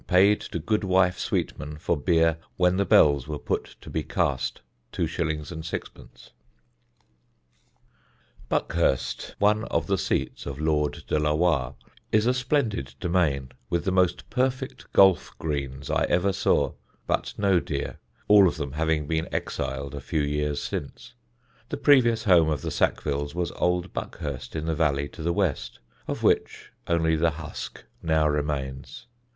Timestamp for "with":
13.69-13.85